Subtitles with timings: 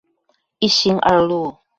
[0.57, 1.57] 一心二路